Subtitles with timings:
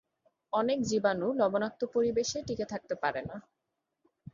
[0.53, 3.37] অনেক জীবাণু লবণাক্ত পরিবেশে টিকে থাকতে পারে না।